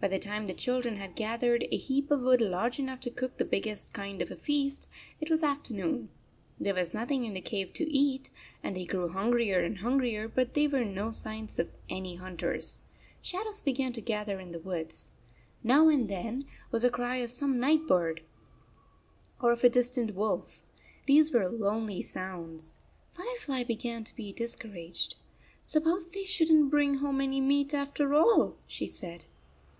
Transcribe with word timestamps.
By 0.00 0.08
the 0.08 0.18
time 0.18 0.46
the 0.46 0.54
children 0.54 0.96
had 0.96 1.14
gathered 1.14 1.66
a 1.70 1.76
heap 1.76 2.10
of 2.10 2.22
wood 2.22 2.40
large 2.40 2.78
enough 2.78 3.00
to 3.00 3.10
cook 3.10 3.36
the 3.36 3.44
big 3.44 3.64
gest 3.64 3.92
kind 3.92 4.22
of 4.22 4.30
a 4.30 4.34
feast, 4.34 4.88
it 5.20 5.28
was 5.28 5.42
afternoon. 5.42 6.08
There 6.58 6.72
was 6.72 6.94
nothing 6.94 7.26
in 7.26 7.34
the 7.34 7.42
cave 7.42 7.74
to 7.74 7.86
eat, 7.92 8.30
and 8.62 8.74
they 8.74 8.86
grew 8.86 9.08
hungrier 9.08 9.60
and 9.62 9.76
hungrier, 9.80 10.26
but 10.26 10.54
there 10.54 10.70
were 10.70 10.86
no 10.86 11.10
signs 11.10 11.58
of 11.58 11.68
any 11.90 12.14
hunters. 12.14 12.80
Shadows 13.20 13.60
began 13.60 13.92
to 13.92 14.00
gather 14.00 14.40
in 14.40 14.52
the 14.52 14.58
woods. 14.58 15.10
Now 15.62 15.90
and 15.90 16.08
then 16.08 16.44
there 16.46 16.62
28 16.70 16.70
was 16.72 16.84
a 16.84 16.88
cry 16.90 17.16
of 17.16 17.30
some 17.30 17.60
night 17.60 17.86
bird, 17.86 18.22
or 19.38 19.52
of 19.52 19.62
a 19.64 19.68
dis 19.68 19.90
tant 19.90 20.14
wolf. 20.14 20.62
These 21.04 21.30
were 21.30 21.46
lonely 21.50 22.00
sounds. 22.00 22.78
Fire 23.12 23.36
fly 23.38 23.64
began 23.64 24.04
to 24.04 24.16
be 24.16 24.32
discouraged." 24.32 25.16
Suppose 25.66 26.10
they 26.10 26.24
should 26.24 26.48
n 26.50 26.62
t 26.62 26.68
bring 26.70 26.94
home 26.94 27.20
any 27.20 27.42
meat 27.42 27.74
after 27.74 28.14
all," 28.14 28.56
she 28.66 28.86
said. 28.86 29.26